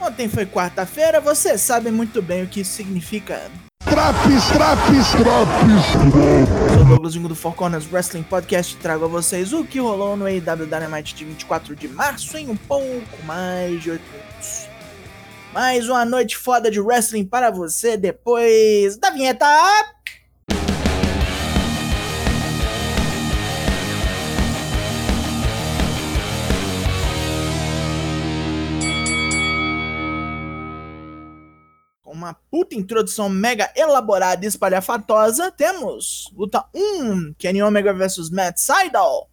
[0.00, 3.50] Ontem foi quarta-feira, você sabe muito bem o que isso significa.
[3.84, 6.74] Traps, traps, traps.
[6.74, 10.26] Sou Douglas do Four Corners Wrestling Podcast e trago a vocês o que rolou no
[10.26, 14.68] AEW Dynamite de 24 de março em um pouco mais de 8 minutos.
[15.52, 19.46] Mais uma noite foda de wrestling para você depois da vinheta.
[32.18, 39.30] Uma puta introdução mega elaborada e espalhafatosa, temos luta 1, Kenny Omega vs Matt Sydal.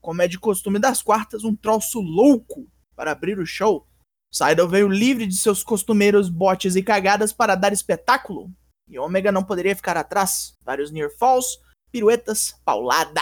[0.00, 2.66] Como é de costume das quartas, um troço louco
[2.96, 3.86] para abrir o show.
[4.32, 8.50] Sydal veio livre de seus costumeiros botes e cagadas para dar espetáculo.
[8.88, 10.54] E Omega não poderia ficar atrás.
[10.62, 11.58] Vários near falls,
[11.92, 13.20] piruetas, paulada.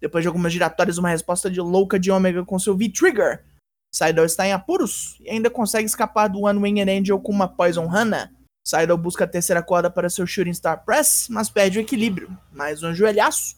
[0.00, 3.44] Depois de algumas giratórias, uma resposta de louca de Omega com seu V-Trigger.
[3.94, 7.90] Seidel está em apuros e ainda consegue escapar do One Winged Angel com uma Poison
[7.90, 8.34] Hana.
[8.64, 12.36] Seidel busca a terceira corda para seu Shooting Star Press, mas perde o equilíbrio.
[12.50, 13.56] Mais um joelhaço.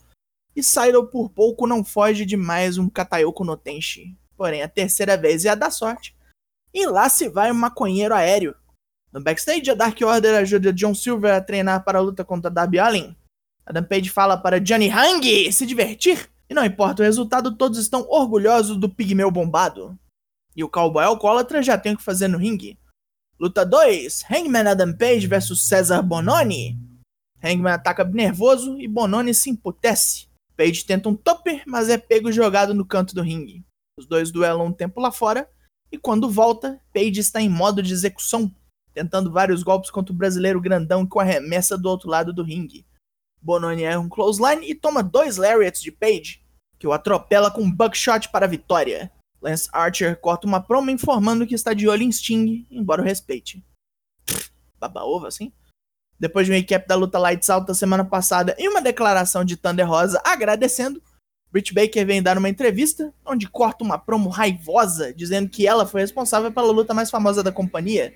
[0.57, 4.17] E Seidel por pouco não foge de mais um Katayoko no Tenshi.
[4.37, 6.17] Porém, a terceira vez é a da sorte.
[6.73, 8.55] E lá se vai um maconheiro aéreo.
[9.13, 12.81] No backstage, a Dark Order ajuda John Silver a treinar para a luta contra Darby
[12.81, 13.15] Allin.
[13.65, 16.29] Adam Page fala para Johnny Hang se divertir.
[16.51, 19.97] E não importa o resultado, todos estão orgulhosos do pigmeu bombado.
[20.57, 22.79] E o cowboy alcoólatra já tem o que fazer no ringue.
[23.39, 26.79] Luta 2: Hangman Adam Page versus César Bononi.
[27.43, 30.29] Hangman ataca nervoso e Bononi se emputece.
[30.57, 33.65] Page tenta um topper, mas é pego jogado no canto do ringue.
[33.99, 35.49] Os dois duelam um tempo lá fora,
[35.91, 38.53] e quando volta, Page está em modo de execução,
[38.93, 42.87] tentando vários golpes contra o brasileiro grandão com arremessa do outro lado do ringue.
[43.43, 46.43] Bononi erra um clothesline e toma dois lariats de Page,
[46.79, 49.13] que o atropela com um buckshot para a vitória.
[49.45, 53.63] Lance Archer corta uma promo informando que está de olho em Sting, embora o respeite.
[54.81, 55.53] Baba-ovo, assim?
[56.19, 59.59] Depois de um recap da luta Lights Out da semana passada e uma declaração de
[59.59, 61.03] Thunder Rosa agradecendo,
[61.53, 66.01] Britt Baker vem dar uma entrevista onde corta uma promo raivosa dizendo que ela foi
[66.01, 68.15] responsável pela luta mais famosa da companhia.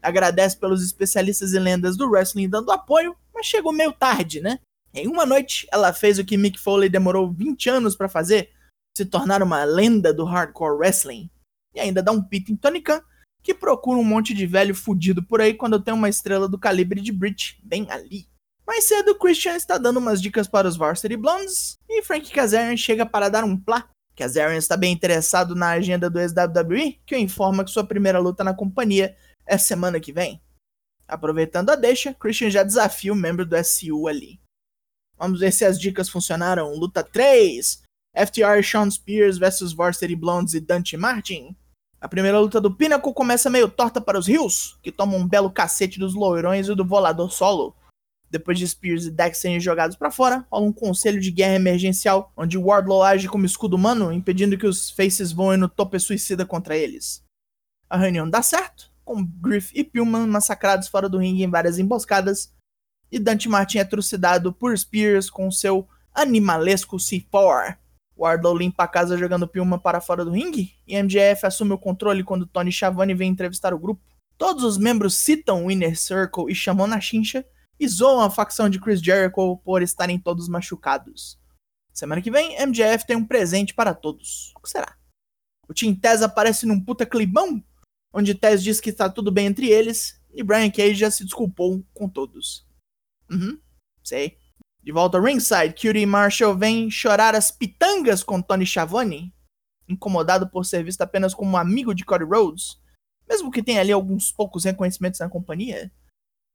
[0.00, 4.60] Agradece pelos especialistas e lendas do wrestling dando apoio, mas chegou meio tarde, né?
[4.94, 8.50] Em uma noite, ela fez o que Mick Foley demorou 20 anos para fazer,
[9.00, 11.30] se tornar uma lenda do hardcore wrestling.
[11.74, 13.00] E ainda dá um pito em Tony Khan,
[13.42, 17.00] que procura um monte de velho fudido por aí quando tem uma estrela do calibre
[17.00, 18.28] de Brit bem ali.
[18.66, 23.06] Mais cedo, Christian está dando umas dicas para os Varsity Blondes e Frank Kazarian chega
[23.06, 23.88] para dar um plá.
[24.14, 28.44] Kazarian está bem interessado na agenda do ex-WWE, que o informa que sua primeira luta
[28.44, 30.42] na companhia é semana que vem.
[31.08, 34.38] Aproveitando a deixa, Christian já desafia o membro do SU ali.
[35.16, 36.74] Vamos ver se as dicas funcionaram.
[36.74, 37.82] Luta 3:
[38.14, 41.54] FTR Sean Spears vs Varsity Blondes e Dante Martin.
[42.00, 45.50] A primeira luta do Pinnacle começa meio torta para os Rios, que tomam um belo
[45.50, 47.74] cacete dos loirões e do volador solo.
[48.30, 52.32] Depois de Spears e Dex serem jogados para fora, rola um conselho de guerra emergencial,
[52.36, 56.76] onde Wardlow age como escudo humano, impedindo que os Faces voem no tope suicida contra
[56.76, 57.22] eles.
[57.88, 62.52] A reunião dá certo, com Griff e Pillman massacrados fora do ringue em várias emboscadas,
[63.10, 67.76] e Dante Martin é trucidado por Spears com seu animalesco C4.
[68.20, 72.22] Wardlow limpa a casa jogando Pillman para fora do ringue, e MJF assume o controle
[72.22, 74.02] quando Tony Schiavone vem entrevistar o grupo.
[74.36, 77.44] Todos os membros citam o Inner Circle e chamam na chincha,
[77.78, 81.38] e zoam a facção de Chris Jericho por estarem todos machucados.
[81.94, 84.52] Semana que vem, MJF tem um presente para todos.
[84.56, 84.96] O que será?
[85.66, 87.62] O Team Tez aparece num puta clibão,
[88.12, 91.82] onde Tez diz que está tudo bem entre eles, e Brian Cage já se desculpou
[91.94, 92.66] com todos.
[93.30, 93.58] Uhum,
[94.02, 94.39] sei.
[94.90, 99.32] De volta ao ringside, Cutie Marshall vem chorar as pitangas com Tony Schiavone,
[99.88, 102.76] incomodado por ser visto apenas como um amigo de Cody Rhodes,
[103.28, 105.92] mesmo que tenha ali alguns poucos reconhecimentos na companhia.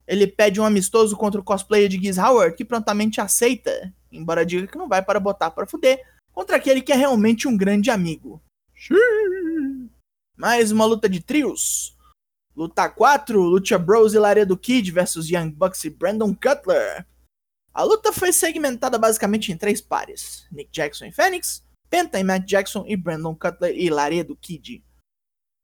[0.06, 4.68] Ele pede um amistoso contra o cosplayer de Giz Howard, que prontamente aceita, embora diga
[4.68, 8.44] que não vai para botar para fuder, contra aquele que é realmente um grande amigo.
[8.74, 9.90] Xiii.
[10.36, 11.96] Mais uma luta de trios.
[12.54, 17.08] Luta 4, Lucha Bros e Laredo Kid versus Young Bucks e Brandon Cutler.
[17.76, 22.46] A luta foi segmentada basicamente em três pares: Nick Jackson e Phoenix, Penta e Matt
[22.46, 24.82] Jackson e Brandon Cutler e Laredo Kid.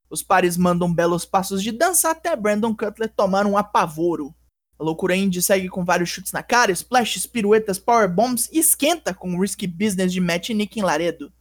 [0.09, 4.35] Os pares mandam belos passos de dança até Brandon Cutler tomar um apavoro.
[4.77, 9.33] A loucura indie segue com vários chutes na cara, splashes, piruetas, powerbombs e esquenta com
[9.33, 11.31] o risky business de Matt e Nick em Laredo.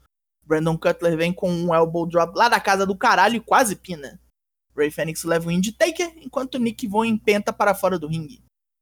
[0.44, 4.20] Brandon Cutler vem com um elbow drop lá da casa do caralho e quase pina.
[4.76, 8.40] Ray Phoenix leva o Indie Taker, enquanto Nick voa em penta para fora do ringue.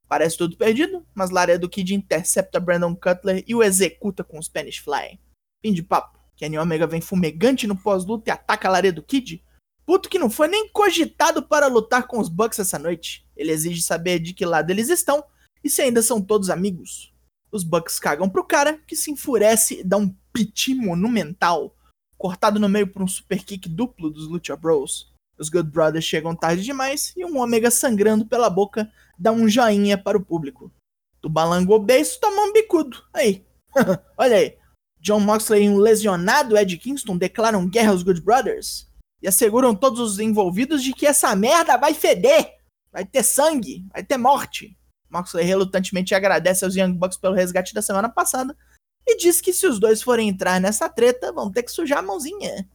[0.08, 4.78] Parece tudo perdido, mas Laredo Kid intercepta Brandon Cutler e o executa com o Spanish
[4.78, 5.20] Fly.
[5.62, 6.18] Fim de papo.
[6.36, 9.44] Kenny Omega vem fumegante no pós-luta e ataca Laredo Kid,
[9.84, 13.26] puto que não foi nem cogitado para lutar com os Bucks essa noite.
[13.36, 15.24] Ele exige saber de que lado eles estão
[15.62, 17.12] e se ainda são todos amigos.
[17.50, 21.74] Os Bucks cagam pro cara, que se enfurece e dá um piti monumental,
[22.16, 25.12] cortado no meio por um super kick duplo dos Lucha Bros.
[25.38, 29.98] Os Good Brothers chegam tarde demais e um Omega sangrando pela boca dá um joinha
[29.98, 30.72] para o público.
[31.20, 33.02] Do balango obeso toma um bicudo.
[33.12, 33.44] Aí.
[34.16, 34.56] Olha aí.
[35.00, 38.88] John Moxley e um lesionado Ed Kingston declaram guerra aos Good Brothers
[39.22, 42.56] e asseguram todos os envolvidos de que essa merda vai feder,
[42.92, 44.76] vai ter sangue, vai ter morte.
[45.10, 48.56] Moxley relutantemente agradece aos Young Bucks pelo resgate da semana passada
[49.06, 52.02] e diz que se os dois forem entrar nessa treta, vão ter que sujar a
[52.02, 52.68] mãozinha.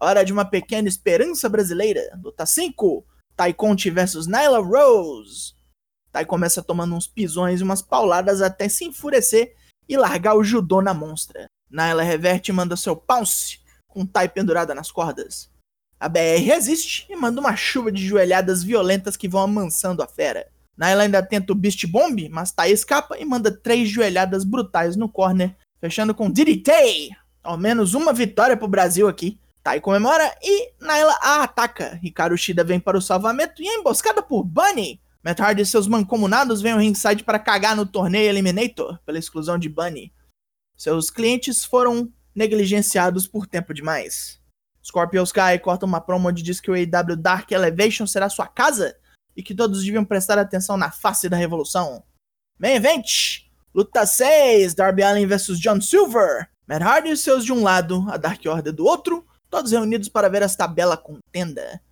[0.00, 2.00] Hora de uma pequena esperança brasileira.
[2.22, 3.04] Luta 5.
[3.34, 5.57] Tai Conti versus Nyla Rose.
[6.12, 9.54] Tai começa tomando uns pisões e umas pauladas até se enfurecer
[9.88, 11.46] e largar o judô na monstra.
[11.70, 15.50] Nyla reverte e manda seu pounce, com Tai pendurada nas cordas.
[16.00, 20.46] A BR resiste e manda uma chuva de joelhadas violentas que vão amansando a fera.
[20.78, 25.08] Nyla ainda tenta o Beast Bomb, mas Tai escapa e manda três joelhadas brutais no
[25.08, 27.10] corner, fechando com DDT!
[27.42, 29.40] Ao menos uma vitória pro Brasil aqui.
[29.62, 31.98] Tai comemora e Nyla a ataca.
[32.02, 35.00] Hikaru Shida vem para o salvamento e é emboscada por Bunny.
[35.28, 39.58] Matt Hardy e seus mancomunados vêm ao ringside para cagar no torneio Eliminator pela exclusão
[39.58, 40.10] de Bunny.
[40.74, 44.40] Seus clientes foram negligenciados por tempo demais.
[44.82, 48.96] Scorpio Sky corta uma promo onde diz que o AEW Dark Elevation será sua casa
[49.36, 52.02] e que todos deviam prestar atenção na face da revolução.
[52.58, 53.42] Main Event!
[53.74, 56.48] Luta 6, Darby Allin vs John Silver.
[56.66, 60.30] Matt Hardy e seus de um lado, a Dark Order do outro, todos reunidos para
[60.30, 61.82] ver esta bela contenda.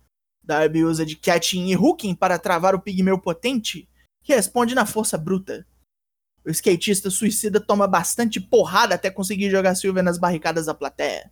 [0.47, 3.89] Darby usa de catching e hooking para travar o pigmeu potente,
[4.23, 5.67] que responde na força bruta.
[6.45, 11.29] O skatista suicida toma bastante porrada até conseguir jogar Silver nas barricadas da plateia.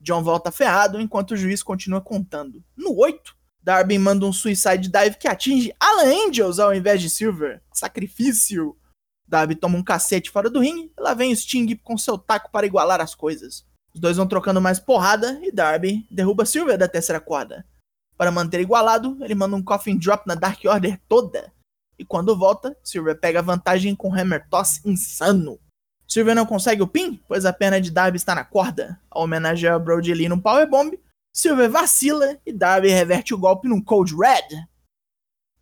[0.00, 2.62] John volta ferrado enquanto o juiz continua contando.
[2.76, 7.60] No 8, Darby manda um suicide dive que atinge Alan Angels ao invés de Silver.
[7.72, 8.76] Sacrifício!
[9.26, 12.64] Darby toma um cacete fora do ringue e lá vem Sting com seu taco para
[12.64, 13.66] igualar as coisas.
[13.92, 17.66] Os dois vão trocando mais porrada e Darby derruba Silver da terceira corda.
[18.16, 21.52] Para manter igualado, ele manda um coffin drop na Dark Order toda.
[21.98, 25.58] E quando volta, Silver pega vantagem com Hammer Toss insano.
[26.06, 29.00] Silver não consegue o pin, pois a perna de Darby está na corda.
[29.10, 30.98] Ao homenagear a Brody Lee no Powerbomb,
[31.32, 34.66] Silver vacila e Darby reverte o golpe num Cold Red.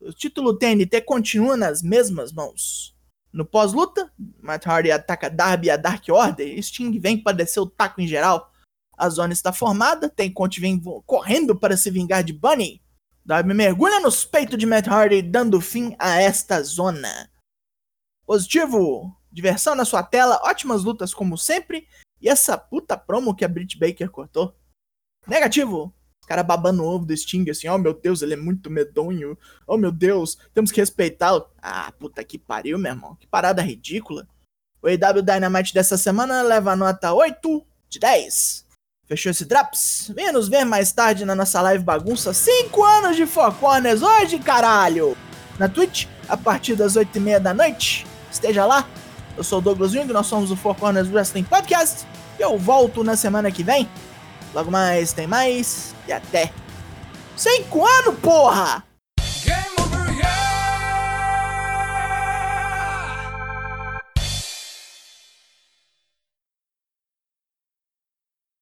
[0.01, 2.95] O título TNT continua nas mesmas mãos.
[3.33, 7.67] No pós-luta, Matt Hardy ataca Darby e a Dark Order Sting vem para descer o
[7.67, 8.53] taco em geral.
[8.97, 12.83] A zona está formada, tem Conte vem correndo para se vingar de Bunny.
[13.25, 17.31] Darby mergulha nos peitos de Matt Hardy, dando fim a esta zona.
[18.27, 21.89] Positivo, diversão na sua tela, ótimas lutas como sempre,
[22.21, 24.55] e essa puta promo que a Britt Baker cortou.
[25.27, 25.93] Negativo.
[26.23, 29.37] Os caras babando o ovo do Sting, assim, oh meu Deus, ele é muito medonho.
[29.67, 31.47] Oh meu Deus, temos que respeitá-lo.
[31.61, 33.15] Ah, puta que pariu, meu irmão.
[33.17, 34.27] Que parada ridícula.
[34.81, 38.64] O AW Dynamite dessa semana leva a nota 8 de 10.
[39.07, 40.11] Fechou esse Drops?
[40.15, 44.39] Venha nos ver mais tarde na nossa live bagunça 5 anos de Four Corners hoje,
[44.39, 45.17] caralho!
[45.59, 48.07] Na Twitch, a partir das 8h30 da noite.
[48.31, 48.89] Esteja lá.
[49.37, 52.07] Eu sou o Douglas Wing, nós somos o Four Corners Wrestling Podcast.
[52.39, 53.89] E eu volto na semana que vem
[54.55, 56.53] Logo mais tem mais e até.
[57.37, 58.85] Cinco anos, porra!